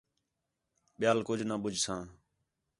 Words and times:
ٻِیال 0.97 1.19
کُج 1.27 1.39
نہ 1.49 1.55
ٻُجھساں 1.61 2.01